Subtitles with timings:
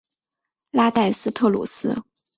[0.71, 2.01] 拉代斯特鲁斯。